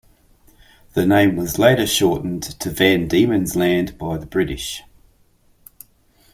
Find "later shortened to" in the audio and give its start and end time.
1.59-2.71